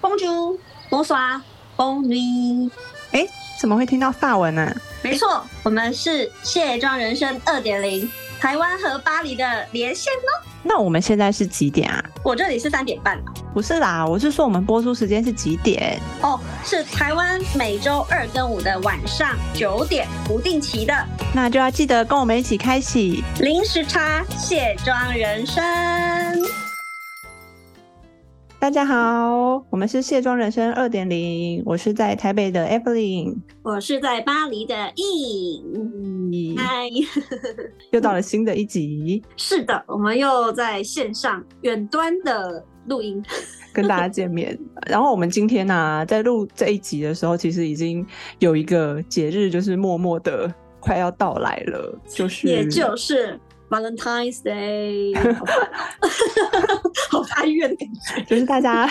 [0.00, 0.56] Bonjour,
[0.88, 1.42] Bonsoir,
[1.76, 2.70] Bon nuit。
[3.12, 3.26] 哎，
[3.60, 4.74] 怎么会听到法文呢？
[5.02, 8.10] 没错，我们是卸妆人生二点零，
[8.40, 10.46] 台湾和巴黎的连线哦。
[10.62, 12.02] 那我们现在是几点啊？
[12.22, 13.18] 我这里是三点半
[13.52, 16.00] 不是啦，我是说我们播出时间是几点？
[16.22, 20.94] 哦，是台湾每周二跟五的晚上九点，不定期的。
[21.34, 25.62] 那就要记得跟我们一起开启零时差卸妆人生。
[28.70, 36.54] 大家好，我们是卸妆人生二点零，我是在台北的 Evelyn，我是在巴黎的 E。
[36.56, 36.88] 嗨，
[37.90, 43.20] 又到了新的一集，是的，我们又在线上远端的录音，
[43.72, 44.56] 跟大家见面。
[44.88, 48.06] 然后我们今天呢，在录这一集的时候，其实已经
[48.38, 50.48] 有一个节日，就是默默的
[50.78, 53.36] 快要到来了，就是 也就是
[53.70, 55.16] Valentine's Day，
[57.08, 58.90] 好哀怨的感觉，就是大家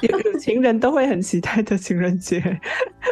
[0.00, 2.40] 有有情人都会很期待的情人节。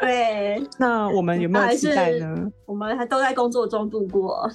[0.01, 2.35] 对， 那我们有没有期待呢？
[2.65, 4.51] 我们还都在工作中度过。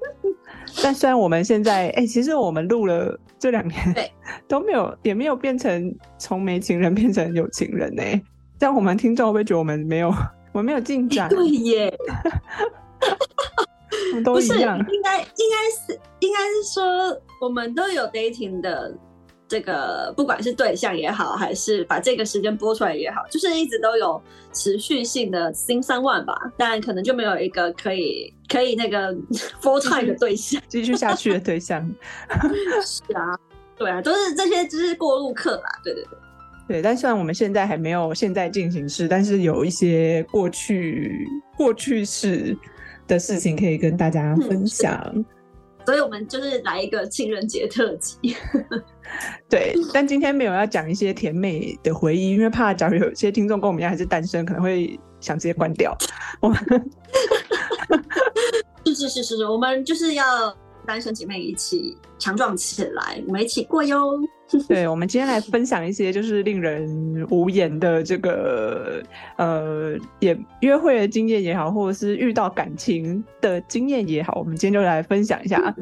[0.82, 4.10] 但虽然我们现在，哎，其实我们录了这两年，对，
[4.46, 8.02] 都没有，也没有变成从没情人变成有情人呢。
[8.58, 10.08] 这样我们听众会不会觉得我们没有，
[10.52, 11.28] 我们没有进展？
[11.30, 11.98] 对耶。
[14.24, 18.92] 都一样，应该应该是应该是说，我们都有 dating 的
[19.46, 24.20] 这个，不管是对象也好，还是把这个时间播出来也好，就是一直都有
[24.52, 26.34] 持续性的新三万吧。
[26.56, 29.14] 但，可能就没有一个可以可以那个
[29.60, 31.86] full time 的对象继续下去的对象。
[32.82, 33.38] 是啊，
[33.76, 35.80] 对啊，都是这些，只是过路客啦。
[35.84, 36.18] 对对对，
[36.68, 36.82] 对。
[36.82, 42.56] 但虽然我们现在还没有现在进行式，但是有一些过去过去式。
[43.06, 45.24] 的事情可以跟大家分享，
[45.86, 48.36] 所以我们就是来一个情人节特辑。
[49.48, 55.96] 对，但今天没有要讲一些甜美的回忆，因为怕假如有些听众跟我们一样还是单身，可能会想直接关掉。
[56.40, 56.58] 我们
[58.86, 60.24] 是是是是，我们就是要。
[60.86, 64.20] 单身姐妹一起强壮起来，我们一起过哟。
[64.68, 69.02] 对，我们今天来分享一些就是令人无言的这个
[69.36, 75.74] 呃，也约会的经验也好，或者是遇到感情的经验也好，我们今天就来分享一下，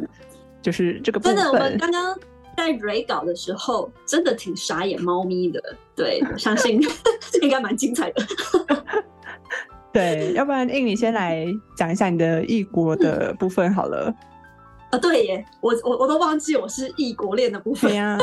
[0.62, 2.16] 就是这个部分真的，我们刚刚
[2.56, 5.60] 在 re 稿的时候，真的挺傻眼猫咪的。
[5.94, 6.80] 对，我相信
[7.42, 8.24] 应该蛮精彩的。
[9.92, 11.46] 对，要不然印你先来
[11.76, 14.14] 讲一下你的异国的部分好了。
[14.92, 18.19] 啊，对耶，我我我都忘记我是异国恋的部分呀，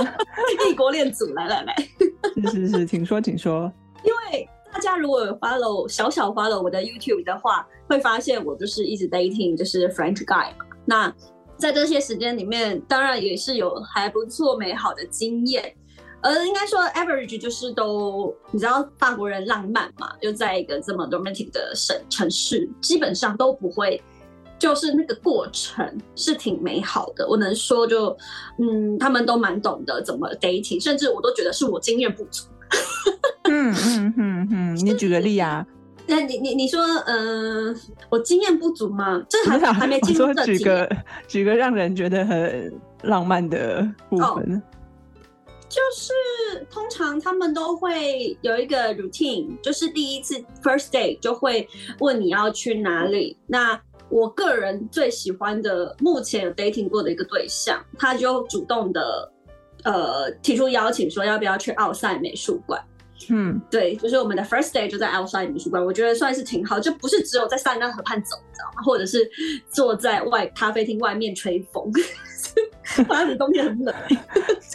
[0.69, 1.75] 异国恋组来来来，
[2.52, 3.72] 是是是，请说请说。
[4.03, 10.66] 因为大家如果有 follow 小小 follow 我的 YouTube 的话，会发现我就是一直 dating 就是 French guy 嘛。
[10.85, 11.12] 那
[11.57, 15.75] 在这些时间里面，当然也是有还不错美好的经验，
[16.22, 24.00] 呃，应该说 average 就是都你知道法国人浪漫嘛，就在一个这么 romantic 的省城市，基本上都不会。
[24.59, 28.16] 就是那个过程是挺美好的，我能说就，
[28.58, 32.46] 嗯，他们都蛮懂得怎么 dating，甚至我都觉得是我经验不足。
[33.46, 35.66] 嗯嗯嗯嗯，你举个例啊？
[36.06, 37.75] 那你你你说，嗯，
[38.09, 39.24] 我经验不足吗？
[39.30, 40.90] 这还还没进入这举个
[41.28, 44.62] 举个让人觉得很浪漫的部分。
[45.69, 46.12] 就是
[46.69, 51.68] 通常他们都会有一个 routine，就是第一次 first day 就会
[52.00, 53.80] 问你要去哪里，那。
[54.09, 59.31] 我个人最喜欢的，目前有 dating 过的一个对象，他就主动的，
[59.84, 62.81] 呃，提出邀请，说要不要去奥赛美术馆。
[63.30, 68.81] 嗯，对，就是我们的 first day 就在奥赛美术馆，我觉得算是挺好，就不是只有在塞纳河畔走，你知道吗？
[68.84, 69.30] 或者是
[69.69, 71.92] 坐在外咖啡厅外面吹风，
[73.06, 73.94] 法国冬天很冷。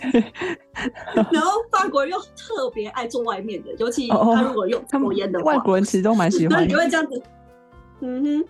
[1.32, 6.60] 然后法国人又特别爱坐外面的，尤其他如果用抽烟的话，外国人其实都蛮喜欢。
[6.60, 7.22] 那你会这样子，
[8.00, 8.44] 嗯哼。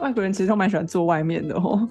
[0.00, 1.88] 外国人其实都蛮喜欢坐外面的哦。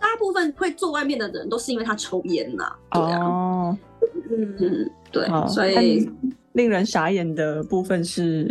[0.00, 2.72] 大部分会坐外面的人都是因为他抽烟呐。
[2.92, 3.76] 哦，
[4.30, 6.10] 嗯，对，所以
[6.52, 8.44] 令人傻眼的部分是，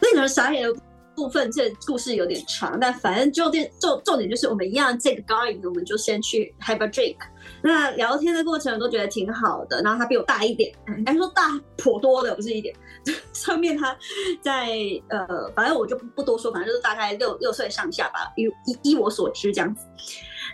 [0.00, 0.80] 令人傻眼的
[1.14, 7.16] 部分，这故事有点长，但反正重点重重点就是我们一样这个 guy，我们就先去 have a drink。
[7.62, 11.42] 那聊天的过程我都觉得挺好的，然后他比我大一点，应该说大
[11.76, 12.74] 颇多的，不是一点。
[13.32, 13.94] 上面他
[14.42, 14.70] 在
[15.08, 19.86] 呃，反正我就不多说，反正就是大概六六岁上下吧，依依依我所知这样子。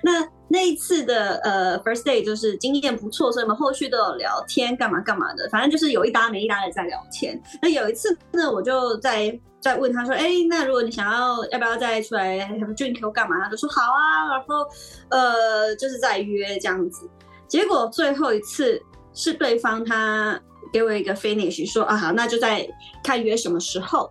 [0.03, 7.41] 那那一次的呃 first day 就是经验不错，所以我们后续都有聊天，干嘛干嘛的，反正就是有一搭没一搭的在聊天。
[7.63, 13.41] 那有一次呢，我就在在问他说，哎，那如果你想要要不要再出来什么 drink 干嘛？
[13.45, 14.67] 他就说好啊，然后
[15.11, 17.09] 呃就是在约这样子。
[17.47, 18.81] 结果最后一次
[19.13, 20.41] 是对方他
[20.73, 22.67] 给我一个 finish，说啊好，那就再
[23.05, 24.11] 看约什么时候。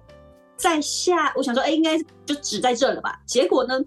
[0.55, 3.17] 在下，我想说，哎，应该就只在这了吧？
[3.25, 3.79] 结果呢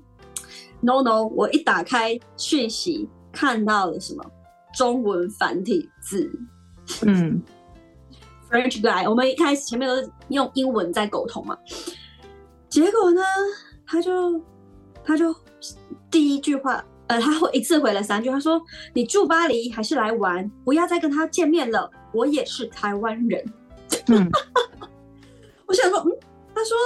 [0.82, 4.25] ？No No，我一打开讯息，看到了什么？
[4.76, 6.31] 中文繁体字。
[7.06, 7.43] 嗯，
[8.50, 11.56] French guy，我们一开始前面都是用英文在沟通嘛。
[12.69, 13.23] 结果呢，
[13.87, 14.43] 他就
[15.05, 15.34] 他就
[16.11, 18.61] 第一句话，呃，他会一次回了三句，他说
[18.94, 20.50] ：“你住巴黎还是来玩？
[20.64, 21.90] 不要再跟他见面了。
[22.12, 23.44] 我也是台湾人。”
[24.08, 24.29] 嗯，
[25.67, 26.12] 我想说，嗯。
[26.55, 26.76] 他说，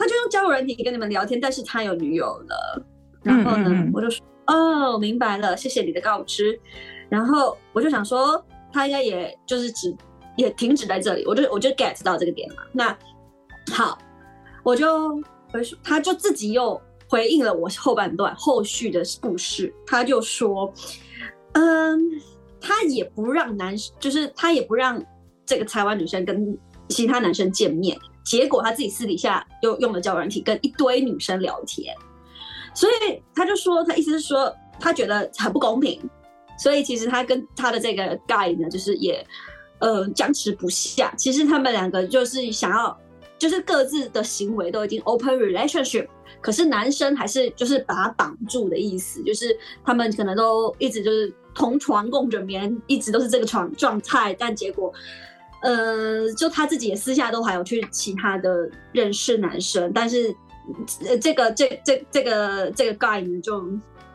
[0.00, 2.82] 他就用交友软体跟你们聊天，但是他有女友了。
[3.22, 6.58] 然后呢，我就说，哦，明白了，谢谢你的告知。
[7.10, 8.42] 然后我就想说，
[8.72, 9.94] 他应该也就是只
[10.38, 11.26] 也停止在这里。
[11.26, 12.62] 我就我就 get 到这个点嘛。
[12.72, 12.96] 那
[13.74, 13.98] 好，
[14.62, 15.20] 我就
[15.52, 19.70] 回说，他就自己又回应了我后半段后续的故事。
[19.86, 20.72] 他就说，
[21.52, 22.00] 嗯，
[22.58, 25.04] 他也不让男，就是他也不让
[25.44, 26.58] 这个台湾女生跟
[26.88, 27.98] 其他男生见面。
[28.30, 31.92] 结果他自己私底下又用了交友软体跟一堆女生聊天，
[32.72, 36.00] 所以他就说，他意思是说他觉得很不公平，
[36.56, 39.26] 所以其实他跟他的这个 guy 呢，就是也
[39.80, 41.12] 呃僵持不下。
[41.18, 42.96] 其实他们两个就是想要，
[43.36, 46.06] 就是各自的行为都已经 open relationship，
[46.40, 54.94] 可是男生还是就是把他挡住的意思，就是他们可能都一直就是同床共枕眠，一直都是这个床状态，但结果。
[55.62, 60.34] 呃，就他自己也私下都还有去其他的认识男生，但是
[61.06, 63.62] 呃，这个这这这个这个 guy 呢，就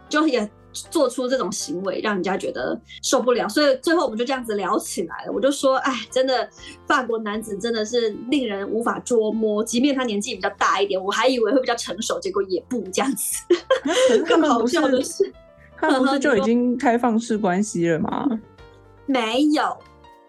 [0.10, 3.48] 就也做出这种行为，让人家觉得受不了。
[3.48, 5.32] 所以最后我们就这样子聊起来了。
[5.32, 6.50] 我就说，哎，真的
[6.88, 9.64] 法国男子真的是令人无法捉摸。
[9.64, 13.44] 即便他年纪比较大一点，我还以为会比较成熟，结果也不这样子。
[14.28, 15.32] 更好笑的是，
[15.78, 18.28] 他们不是就已经开放式关系了吗？
[19.06, 19.78] 没有。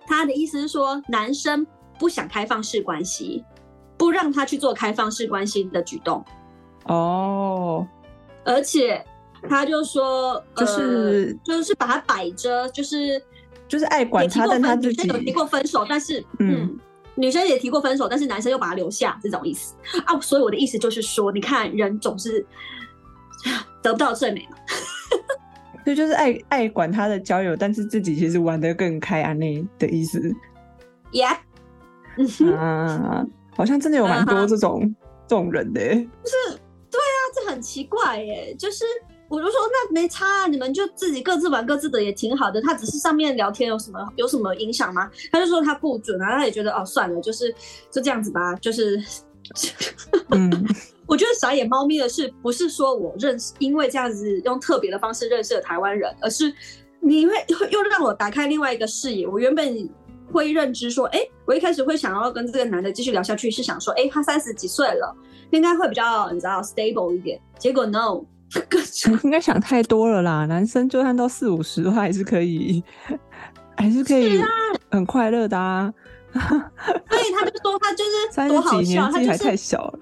[0.07, 1.67] 他的意思是说，男生
[1.99, 3.45] 不想开放式关系，
[3.97, 6.25] 不让他去做开放式关系的举动。
[6.85, 7.87] 哦，
[8.45, 9.05] 而且
[9.49, 13.21] 他就说，就是就是把他摆着，就是
[13.67, 16.79] 就是爱管他，但他自己有提过分手，但是嗯，
[17.17, 19.75] 女生也提过分手，但是男生又把他留下，这种意思
[20.05, 20.21] 啊。
[20.21, 22.45] 所以我的意思就是说，你看人总是
[23.83, 24.57] 得不到最美嘛。
[25.87, 30.21] 所以就是爱爱管他的交友，但是自己其实玩的更开啊，那的意思。
[31.13, 31.37] Yeah，
[32.57, 33.25] 啊，
[33.55, 34.93] 好像真的有蛮多这种
[35.29, 35.81] 这种人的。
[35.81, 36.59] 就是
[36.91, 38.53] 对啊，这很奇怪耶。
[38.59, 38.85] 就是
[39.29, 42.61] 我就说那没差，啊你们就自己各自玩各自的也挺好的。
[42.61, 45.09] 他只是上面聊天有什么有什么影响吗？
[45.31, 47.55] 他就说他不准啊，他也觉得哦算了，就是
[47.93, 49.01] 就这样子吧，就是。
[50.31, 50.51] 嗯。
[51.07, 56.53] 我觉得傻眼猫咪的是，不是说我认识，因为这样子用特别的方式认识了台湾人，而是
[57.01, 57.33] 你会
[57.71, 59.27] 又让我打开另外一个视野。
[59.27, 59.89] 我原本
[60.33, 65.17] 会认知说，哎，我一开始会想要跟这个男的继续聊下去，是想说，哎，他三十几岁了，
[65.51, 67.41] 应该会比较你知道 stable 一点。
[67.59, 68.25] 结果 no，
[69.23, 70.45] 应该想太多了啦。
[70.47, 72.83] 男生就算到四五十的话，还是可以，
[73.77, 74.43] 还是可以
[74.91, 75.93] 很快乐的啊。
[76.33, 79.99] 所以他就说，他就是 多好笑，他还太小了。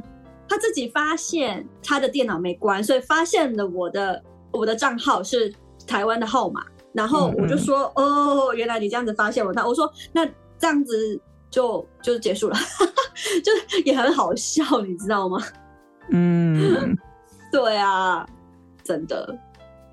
[0.55, 4.23] 他自己发现他的电脑没关，所以发现了我的
[4.53, 5.53] 我的账号是
[5.85, 10.25] 台湾的号码，然后我就说哦，原来你这样子发现我，他我说那
[10.57, 12.57] 这样子就就结束了，
[13.43, 15.43] 就也很好笑，你知道吗？
[16.11, 16.97] 嗯，
[17.51, 18.25] 对啊，
[18.85, 19.37] 真的，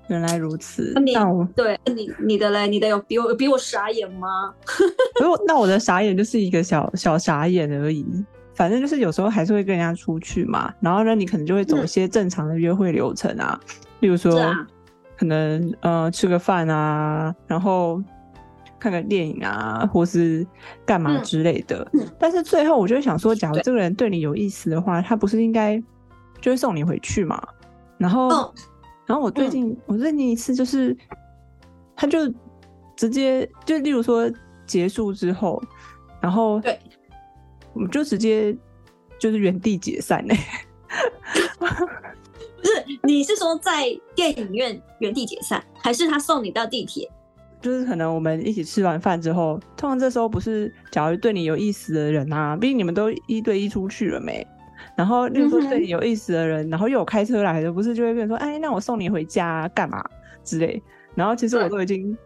[0.06, 0.92] 原来如此。
[1.12, 4.54] 那我对你你的嘞，你的有比我比我傻眼吗？
[5.18, 8.06] 那我那我的傻眼就是一个小小傻眼而已。
[8.62, 13.58] 反正就是有时候还是会跟人家出去嘛，然后呢，你可能就会走一些正常的约会流程啊，
[13.98, 14.40] 例如说，
[15.16, 18.00] 可能呃吃个饭啊，然后
[18.78, 20.46] 看个电影啊，或是
[20.86, 21.84] 干嘛之类的。
[22.20, 25.76] 但是最后我就想说，假如这个人对你有意思的话，他不是应该
[26.40, 27.42] 就会送你回去嘛？
[27.98, 28.54] 然后，
[29.06, 30.96] 然后我最近我最近一次就是，
[31.96, 32.32] 他就
[32.94, 34.30] 直接就例如说
[34.66, 35.60] 结束之后，
[36.20, 36.78] 然后对。
[37.74, 38.56] 我们就直接
[39.18, 40.36] 就是原地解散嘞，
[41.58, 42.84] 不是？
[43.02, 47.10] 你是说在电影院原地解散，还是他送你到地铁？
[47.60, 54.46] 就是可能我们一起吃完饭之后，通常这时候不是，假如对你有意思的人啊，毕竟你们都一对一出去了没？
[54.96, 60.04] 然后例如说对你有意思的人，然后又有开车来的，不是就会变成说，哎，那我送你回家干嘛
[60.44, 60.82] 之类？
[61.14, 62.16] 然后其实我都已经。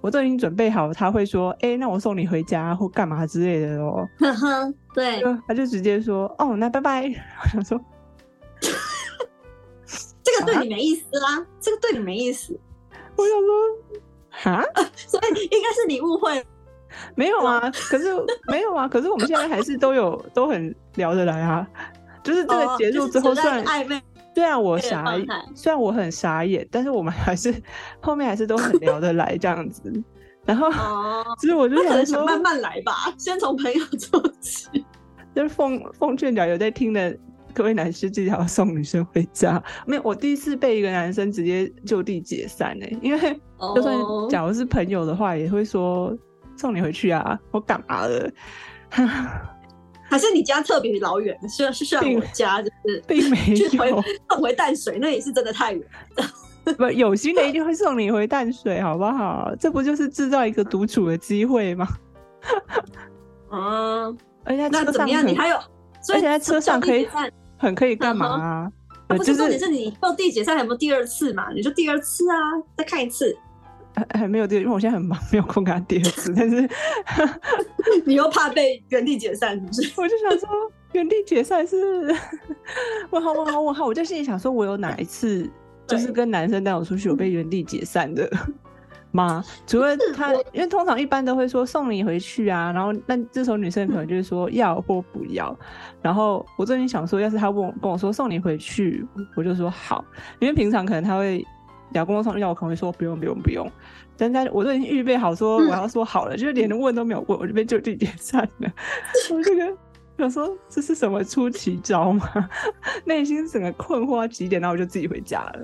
[0.00, 7.02] 我都已经准备好，他会说：“哎，那我送你回家或干嘛之类的哦。”呵呵，对，他就直接说：“哦，那拜拜。
[7.42, 7.78] ”我想说，
[10.22, 12.58] 这个对你没意思啦，这个对你没意思。
[13.16, 14.64] 我想说，啊，
[14.96, 16.42] 所以应该是你误会。
[17.16, 17.60] 没有啊，
[17.90, 18.14] 可是
[18.46, 21.68] 没有啊，可是我们现在还是都有都很聊得来啊。
[22.22, 24.00] 就是这个结束之后，虽然暧昧，
[24.34, 25.04] 虽然我傻，
[25.54, 27.52] 虽然我很傻眼，但是我们还是
[28.00, 29.82] 后面还是都很聊得来这样子。
[30.44, 30.68] 然后，
[31.40, 34.68] 其实我就想说，慢慢来吧， 先从朋友做起。
[35.34, 37.16] 就是奉奉劝讲有在听的
[37.52, 39.60] 各位男士，记得要送女生回家。
[39.86, 43.40] 没有，我第一次被一个男生直接就地解散呢，因为
[43.74, 43.96] 就算
[44.28, 46.16] 假如是朋友的话，也会说
[46.56, 48.30] 送你回去啊，我干嘛了？
[50.06, 51.36] 还是你家特别老远？
[51.48, 53.38] 虽然是像我家，就是并没
[53.88, 55.82] 有送回淡水，那也是真的太远。
[56.76, 59.54] 不，有心的一定会送你回淡水，好不好？
[59.58, 61.86] 这不就是制造一个独处的机会吗？
[63.52, 65.26] 嗯，而且那怎么样？
[65.26, 67.06] 你还有，而且在车上可以
[67.56, 68.72] 很可以干嘛啊？
[69.06, 71.50] 不是重点是你就地解散有没有第二次嘛？
[71.52, 72.36] 你就第二次啊，
[72.76, 73.36] 再看一次。
[73.94, 76.34] 还还没有第，因为我现在很忙，没有空跟他第二次。
[76.34, 76.68] 但是
[78.04, 80.00] 你又怕被原地解散，是不是？
[80.00, 80.48] 我就想说，
[80.92, 82.12] 原地解散是
[83.10, 83.86] 我好，我好，我好。
[83.86, 85.48] 我就心里想说，我有哪一次？
[85.86, 88.30] 就是跟男生带我出去我被原地解散的
[89.10, 89.44] 吗？
[89.66, 95.56] 除了他，因为通常一般都会说送你回去啊，然后那这时候女生可能就是说要或不要。
[96.02, 100.04] 然后我最近想说，要是他问我跟我说送你回去，我就说好，
[100.40, 101.44] 因为平常可能他会
[101.92, 103.70] 聊跟我送，要我可能会说不用不用不用。
[104.16, 108.72] 但在我都已经预备好说我要说好了，就是连问都没有问，我就被就地解散了。
[109.30, 109.76] 我这个。
[110.18, 112.28] 想说这是什么出奇招吗？
[113.04, 115.60] 内心整个困惑到极点，然后我就自己回家了。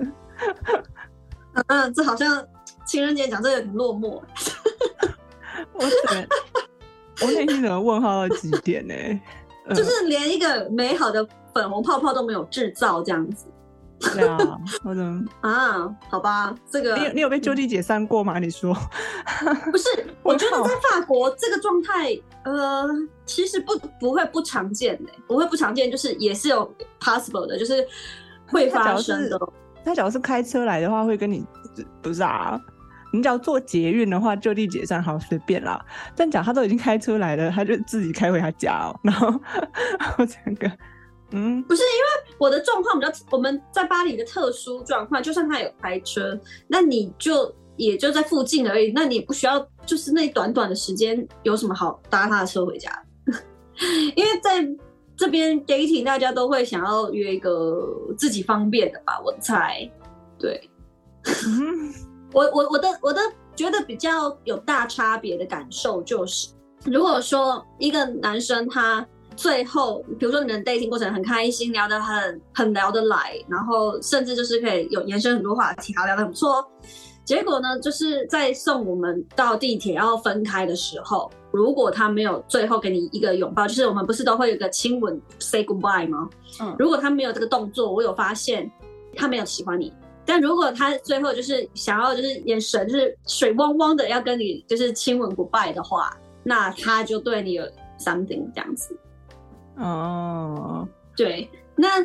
[1.67, 2.45] 嗯，这好像
[2.85, 4.21] 情人节讲这个很落寞。
[5.73, 5.85] 我
[7.21, 8.93] 我内心怎么问号到极点呢？
[9.75, 13.45] 就是连一个美好的粉红泡泡都没有制造，这样子。
[14.13, 14.37] 对啊，
[14.83, 15.87] 我怎么啊？
[16.09, 18.39] 好吧，这个你你有被就地解散过吗？
[18.39, 18.73] 你说
[19.71, 19.89] 不是？
[20.23, 22.87] 我觉得在法国这个状态，呃，
[23.25, 27.85] 其实不不会不常见的，不会不常见，就是也是有 possible 的，就是
[28.47, 29.39] 会发生的。
[29.83, 31.45] 他假如是开车来的话，会跟你
[32.01, 32.59] 不是啊？
[33.13, 35.83] 你只要坐捷运的话，就地解散好随便啦。
[36.15, 39.27] 但假他都已经开车来了，他就自己开回他家哦，然后
[40.17, 40.71] 我整个。
[41.33, 46.35] 嗯，不是因为我的状况比较，我们在巴黎的特殊状况，就算他有开车，
[46.67, 52.91] 那你就也就在附近而已，那你也不需要，就是那短短的时间有什么好搭他的车回家？
[54.15, 54.67] 因为在
[55.15, 57.79] 这边 dating，大家都会想要约一个
[58.17, 59.87] 自己方便的吧，我猜。
[60.39, 60.67] 对，
[62.33, 63.21] 我我我的我的
[63.55, 66.47] 觉得比较有大差别的感受就是，
[66.85, 69.07] 如果说一个男生他。
[69.41, 76.63] 最后，比如说你们 dating 过程很开心，聊得很很聊得来，然后甚至就是可以有延伸很多话题，好聊得很不错。
[77.25, 86.29] 结果呢，就是在送我们到地铁要分开的时候，如果他没有最后给你一个拥抱，就是我们不是都会有个亲吻 say goodbye 吗？
[86.61, 88.71] 嗯，如果他没有这个动作，我有发现
[89.15, 89.91] 他没有喜欢你。
[90.23, 97.63] 但如果他最后就是想要就是眼神就是水汪汪的要跟你就是亲吻 goodbye 的话，那他就对你有
[97.99, 98.95] something 这样子。
[99.81, 102.01] 哦，对，那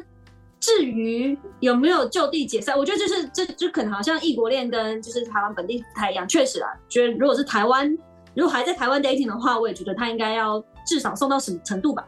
[0.59, 6.26] 至于有没有就地解散，我觉得就是这就可能好像异国恋跟就是台湾本地不太一样。
[6.26, 7.88] 确实啊，觉得如果是台湾，
[8.35, 12.04] 如果还在台湾 dating 的话，我也觉得他应该要至少送到什么程度吧。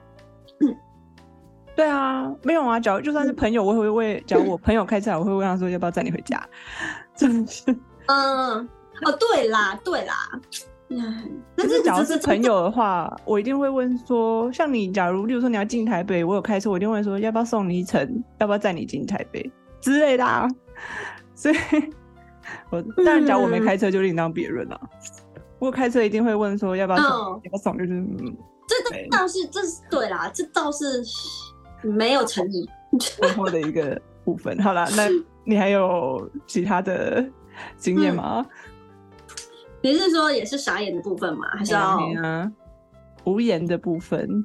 [0.60, 0.74] 嗯，
[1.76, 6.42] 对啊，没有啊，假如就算是朋友，我会为假如我朋友开车，我会问他说要不要载你回家，
[7.14, 7.64] 真的是。
[8.06, 8.68] 嗯，
[9.04, 10.14] 哦，对啦，对啦。
[11.54, 20.24] 但是，假如是朋友的话，我一定会问说，像你，假如，例如说你要进台北，我有开车，我一定会说，要不要送你一程，要不要载你进台北之类的。
[20.24, 20.48] 啊。
[21.34, 21.56] 所以，
[22.70, 24.80] 我当然，假如我没开车，就另当别论了。
[25.58, 28.04] 我开车一定会问说，要不要送，要不要送，就是，
[28.66, 31.02] 这倒是，这是对啦，这倒是
[31.82, 32.68] 没有诚意，
[33.20, 34.58] 然后的一个部分。
[34.62, 35.08] 好了，那
[35.44, 37.24] 你还有其他的
[37.76, 38.46] 经验吗？
[39.82, 41.46] 你是说也是傻眼的部分吗？
[41.56, 41.98] 还是要
[43.24, 44.44] 无言的部分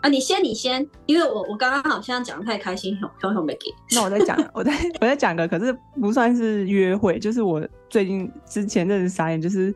[0.00, 0.08] 啊？
[0.08, 3.72] 你先，你先，因为我我刚刚好像讲的太开心，熊熊熊没给。
[3.92, 9.74] 那我再讲，我再我再讲个，可是不算是约会，就是我最近之前认识傻眼，就是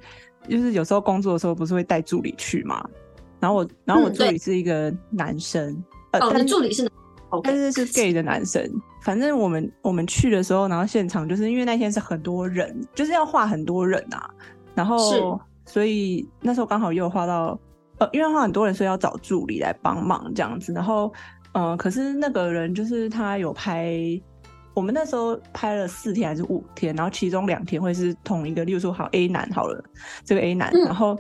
[0.49, 2.83] 就是有时候工作的时候不是会带助理去嘛，
[3.41, 5.77] 然后我然后我助理是一个男生，
[6.13, 6.89] 哦，你助理是，
[7.43, 8.63] 但是是 gay 的男生。
[9.03, 14.31] 反正我们我们去的时候，然后现场就是因为那天是很多人，就是要画很多人啊。
[14.75, 17.59] 然后，所以那时候刚好又画到，
[17.99, 20.73] 呃，因为画很多人，所以要找助理来帮忙这样子。
[20.73, 21.13] 然后，
[21.53, 23.97] 呃，可是那个人就是他有拍
[24.75, 29.83] 我们那时候拍了四天还是五天，然后其中两天会是同一个，例如说好 A 男好了，
[30.25, 31.17] 这个 A 男，然后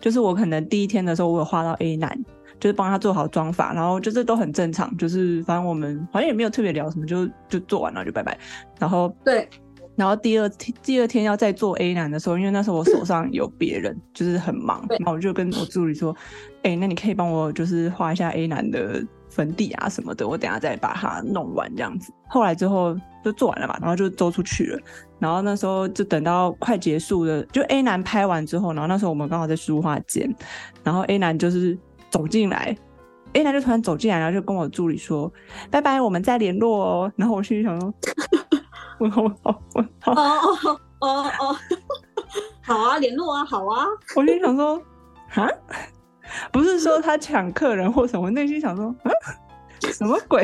[0.00, 2.18] 就是我可能第一天的时候我有画到 A 男，
[2.58, 8.36] 就是帮他做好妆法，然后就是都很正常，就是反正我们好像也没有特别聊什么，就就做完了就拜拜，
[8.80, 9.48] 然后对。
[9.96, 16.14] 然后第二天第二天要再做 A 男的时候，因为那时候我手上有别人，就是很忙，然后我就跟我助理说
[16.62, 24.78] ：“哎，那你可以帮我就是画一下 A 男的粉底啊什么的，我等下再把它弄完这样子。”后来之后就做完了嘛，然后就走出去了。
[25.18, 30.30] 然后那时候就等到快结束了，就 A 男拍完之后，然后那时候我们刚好在书画间，
[30.84, 31.76] 然后 A 男就是
[32.10, 32.76] 走进来
[33.32, 35.32] ，A 男就突然走进来，然后就跟我助理说
[35.70, 37.94] ：“拜拜，我们再联络哦。”然后我心里想说。
[38.98, 39.22] 问好，
[39.74, 40.12] 问好。
[40.12, 41.56] 哦哦哦哦，
[42.62, 43.86] 好啊，联络啊，好啊。
[44.14, 44.82] 我心想说，
[45.34, 45.48] 啊，
[46.50, 49.10] 不是说他抢客人或什么，内心想说，啊，
[49.92, 50.42] 什么鬼？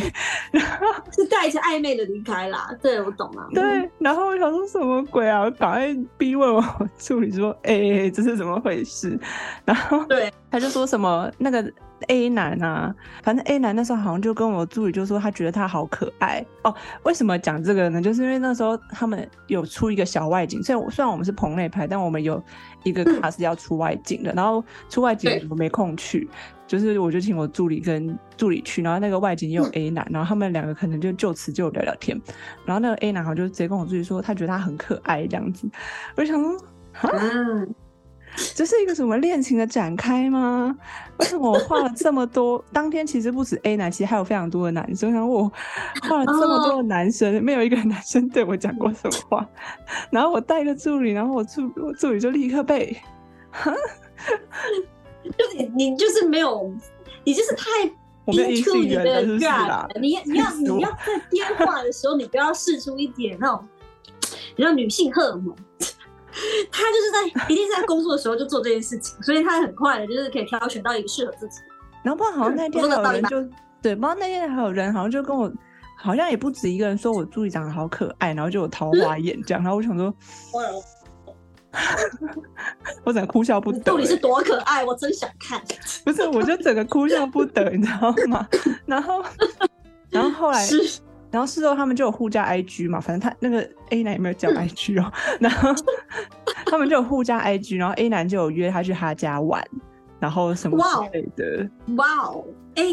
[1.12, 2.71] 是带着暧昧的离开啦。
[2.82, 3.49] 对，我懂了。
[3.54, 5.49] 对，然后我想说什么鬼啊？
[5.50, 6.62] 赶快逼问我
[6.99, 9.18] 助理说，哎，这是怎么回事？
[9.64, 11.73] 然后对，他就说什么那个。
[12.09, 16.75] A 男啊，反正 A 男那时候好像就跟我助理就说他觉得他好可爱哦。
[17.02, 18.00] 为什么讲这个呢？
[18.00, 22.42] 就是因为那时候他们有出一个小外景，虽然虽然我们是棚内拍，但我们有
[22.85, 24.32] 一个卡是要出外景的。
[24.32, 26.28] 然后出外景我没空去，
[26.66, 28.82] 就是我就请我助理跟助理去。
[28.82, 32.21] 然后那个外景也有 A 男，然后他们两个可能就就此就聊聊天。
[32.64, 35.68] 然后那个 A 男好像就直接跟我助理说，他觉得他很可爱这样子。
[36.16, 36.56] 我就想说，
[37.11, 37.66] 啊。
[38.54, 40.74] 这是一个什么恋情的展开吗？
[41.18, 42.64] 为什么我画了这么多？
[42.72, 45.12] 当天其实不止 A 男，其实还有非常多的男生。
[45.12, 45.52] 然后我
[46.08, 49.46] 画了这么多的男生，没有一个男生对我讲过什么话。
[50.10, 52.96] 然后我带个助理，然后我助我助理就立刻被，
[55.24, 56.72] 就你你就是没有，
[57.24, 57.86] 你就是太
[58.32, 59.86] 低估你的感。
[60.00, 63.68] 你你要你要在电话的时候，你不要试出一点那种，
[64.56, 65.54] 你知道女性荷尔蒙。
[66.72, 71.60] 他就是在一定是在工作的时候就做这件事情，所以他很快的就是可以挑选到一个适合自己。
[72.02, 73.40] 然后不知道好像那天还有人就
[73.80, 75.52] 对，不知道那天还有人好像就跟我，
[75.97, 79.62] 好像也不止一个人说我助理长得好可爱，然后就有桃花眼这样。
[79.62, 80.12] 然后我想说，
[83.04, 83.78] 我整个哭笑不得。
[83.80, 85.62] 到底是多可爱，我真想看。
[86.04, 88.49] 不是，我就整个哭笑不得，你知道吗？
[88.86, 89.23] 然后，
[90.10, 90.66] 然后后来。
[91.32, 95.10] 然后事后他们就有互加 IG 嘛，反正他那个 A 男有没有加 IG 哦？
[95.40, 95.71] 然后
[96.66, 99.64] 他们就有互加 IG，然后 A 男就有约他去他家玩，
[100.21, 101.68] 然后什么之类的。
[101.97, 102.84] 哇哦，哎，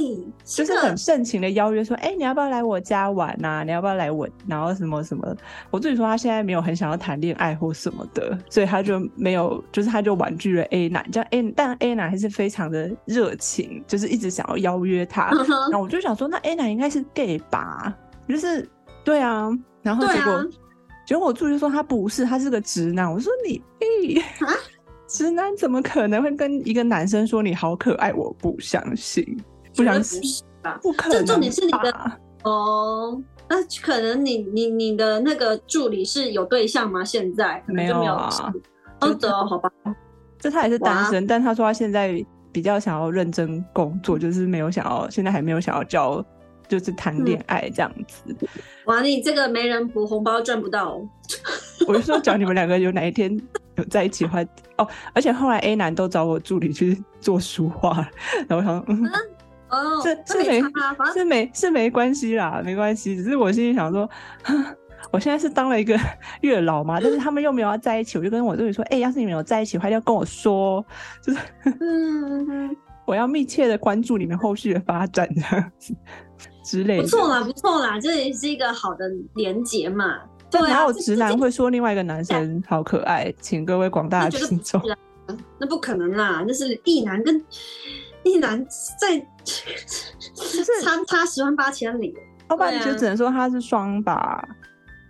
[0.45, 3.63] 就是很盛情的邀约，说哎你要不要来我家玩呐？
[3.65, 4.27] 你要不要来我？
[4.47, 5.35] 然后什么什么？
[5.69, 11.05] 我自己说他现在没有很想要谈恋爱或什么的，所以他就没有，就是他就婉拒了 A 男。
[11.11, 15.29] 这样 A，但 A 男还是非常的热情，就是一直想要邀约他。
[15.69, 17.93] 然后我就想说，那 A 男应该是 gay 吧？
[18.29, 18.65] 就是
[19.03, 19.49] 对啊，
[19.81, 20.45] 然后结果
[21.05, 23.11] 结果我助理说他不是，他是个直男。
[23.11, 24.21] 我说你屁，
[25.09, 28.13] 直男怎么可能会跟一个男生说你好可爱？
[28.13, 29.25] 我不相信，
[29.75, 30.21] 不相信
[30.61, 30.79] 吧？
[30.83, 31.25] 不可能。
[31.25, 37.03] 这重点是你的哦，那可能你你你的那个助理是有对象吗？
[37.03, 38.29] 现在没有啊？
[39.01, 39.71] 哦，走好吧，
[40.37, 46.23] 这他也是单身，但他说他现在比较想要认真工作，就是没有想要，现在还没有想要交。
[46.69, 48.33] 就是谈恋爱这样子，
[48.85, 49.01] 哇！
[49.01, 51.01] 你这个没人补红包赚不到。
[51.87, 53.35] 我就说，讲你们两个有哪一天
[53.75, 54.41] 有在一起话
[54.77, 58.07] 哦，而且后来 A 男都找我助理去做书画，
[58.47, 59.05] 然后我想，嗯，
[59.69, 60.61] 哦，这是没
[61.13, 63.15] 是没是没关系啦，没关系。
[63.15, 64.07] 只是我心里想说，
[65.11, 65.97] 我现在是当了一个
[66.41, 70.85] 月老嘛，但是他们又没有要在一起，我就跟我助理说，哎，要是你们有在一起的话，要跟我说，
[71.23, 71.39] 就是，
[71.81, 72.75] 嗯，
[73.09, 75.95] 我要密切的关注你们后续的发展这样子。
[76.63, 80.19] 之类不错啦，不错啦，这也是一个好的连结嘛。
[80.51, 84.79] 对啊，有直男会说另外一个男生好可爱，请各位广大听众。
[85.57, 87.43] 那不可能啦，那是异男跟
[88.23, 88.63] 一男
[88.99, 89.17] 在，
[90.35, 92.15] 就是差差十万八千里。
[92.49, 94.47] 老板就只能说他是双吧，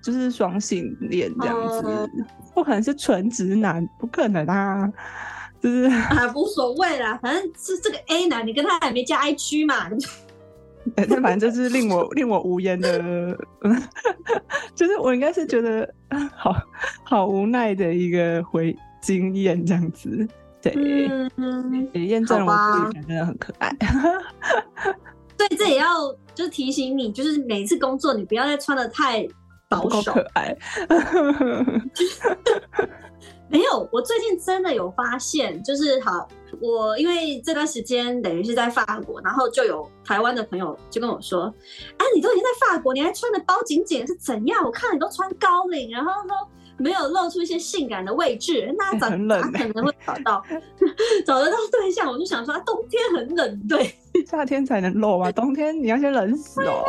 [0.02, 2.10] 就是双性恋这样子，
[2.54, 4.90] 不可能是纯直男，不可能啊，
[5.62, 9.90] 就是啊，无所谓啦，反正是这个 A 男，你跟他还没加 I G 嘛。
[10.96, 13.38] 但反正就是令我令我无言的，
[14.74, 15.88] 就是我应该是觉得
[16.36, 16.56] 好
[17.04, 20.28] 好无奈的一个回经验这样子，
[20.62, 20.74] 对，
[21.94, 23.72] 也验证了我自己真的很可爱。
[25.38, 29.28] 对，这也要就是提醒你，就是每次工作你不要再穿的太
[29.68, 30.58] 保守，可爱。
[33.50, 36.28] 没有，我最近真的有发现，就是好，
[36.62, 44.64] 我因为这段时间等于是在法国，然后就有台湾的朋友就跟我说，啊，你都已经在法国，你还穿的包紧紧是怎样？
[44.64, 50.44] 我看你都穿高领，然后说没有露出一些性感的位置，那咋很冷咋可能会找到
[51.26, 52.10] 找得到对象？
[52.10, 53.94] 我就想说，啊，冬天很冷，对，
[54.30, 56.86] 夏天才能露啊，冬天你要先冷死哦。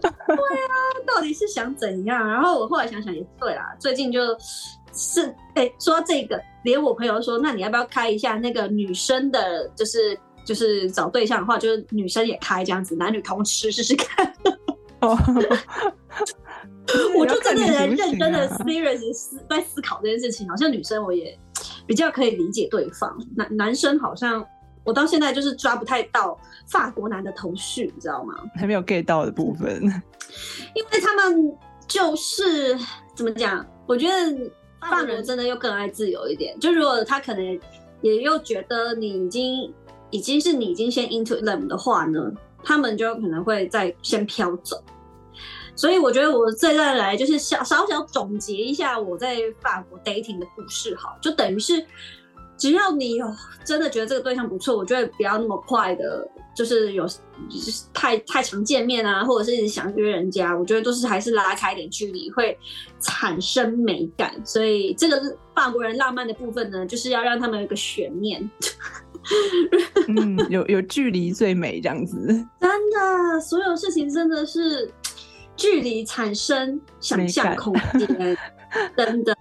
[0.00, 0.74] 对啊
[1.06, 2.28] 到底是想怎样？
[2.28, 4.20] 然后我后来想想也对啦，最近就
[4.94, 14.32] 是哎、说到这个，连我朋友都说，那你要不要开一下那个女生的，就是就是找对象的话，就是女生也开这样子，男女通吃试试看。
[15.00, 15.16] 哦，
[17.16, 21.38] 我就真的在要看你行不认真的 serious 思在思考这件事情，好像女生我也
[21.86, 24.44] 比较可以理解对方，男男生好像
[24.84, 28.34] 我到现在就是抓不太到法国男的头绪，你知道吗？
[28.56, 29.82] 还没有 get 到的部分，
[30.74, 32.76] 因为他们就是
[33.14, 33.64] 怎么讲？
[33.86, 36.58] 我觉得法国真的又更爱自由一点。
[36.58, 37.60] 就如果他可能
[38.00, 39.72] 也又觉得你已经
[40.10, 44.82] 已经是你已经先 into them 的话呢，他们就可能会再先飘走。
[45.74, 51.84] 所以我觉得我最再来就是小小小总结一下我在法国 dating 的故事，哈，就等于是
[52.58, 53.26] 只要你有
[53.64, 62.58] 真的觉得这个对象不错，我觉得不要那么快的，就是有就是太太常见面啊，或者是一直想约人家，我觉得都是还是拉开一点距离会
[63.00, 64.34] 产生美感。
[64.44, 68.50] 所以这个是法国人浪漫的部分呢，就是要让他们有一个悬念。
[70.08, 72.16] 嗯，有有距离最美这样子，
[72.60, 74.90] 真的，所有事情真的是
[75.54, 78.36] 距离产生想象空间，
[78.96, 79.36] 真的。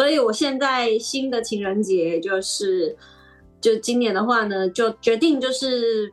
[0.00, 2.96] 所以我现在新的情人节就是，
[3.60, 6.10] 就今年的话呢，就决定就是，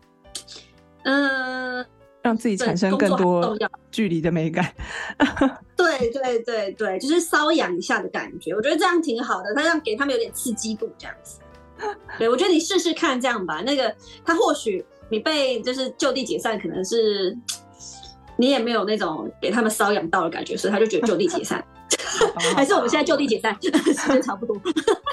[1.06, 1.86] 嗯、
[2.22, 4.74] 让自己产生更多要距离的美感。
[5.78, 11.40] 对对对对，就是瘙痒一下的感觉，我觉得这样挺好的，他让给他们有点刺激度，这样子。
[12.20, 13.64] 对，我觉得你试试看这样吧。
[13.66, 13.96] 那个
[14.26, 17.34] 他或许你被就是就地解散，可能是
[18.36, 21.64] 你也没有那种给他们瘙痒到的感觉，所以他就觉得就地解散。
[22.56, 24.56] 还是我们现在就地解散， 时间差不多。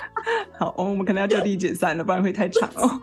[0.58, 3.00] 好，哦我们可能要就地解散了，不然会太长哦。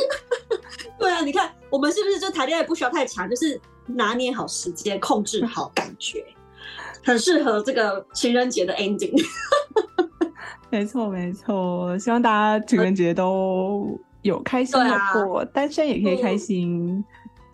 [0.98, 6.24] 对啊，你看我们是不是就谈恋爱不需要太长，就是拿捏好时间，控制好感觉，
[7.04, 9.14] 很适合这个情人节的 ending。
[10.70, 16.96] 没错，没错，希望大家情人节都有开心的过，单身也可以开心。
[16.98, 17.04] 有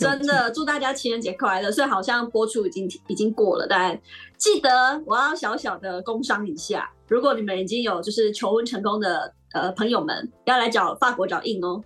[0.03, 1.71] 真的，祝大家情人节快乐！
[1.71, 3.99] 所以好像播出已经已经过了，但
[4.37, 11.83] 记得我要小小的工商一下，如果你们已经有就是求婚成功的呃朋友们，要来找法国找印哦，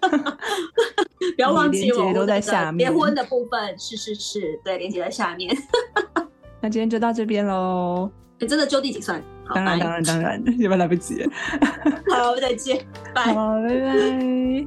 [1.36, 5.56] 不要忘记我都在下面结婚的部分是是是，对，连接在下面。
[6.60, 8.10] 那今天就到这边喽。
[8.38, 9.22] 你真的就地几算？
[9.44, 11.30] 好，当然，拜当然，当然， 要不然来不及了。
[12.10, 14.66] 好，再见，拜拜。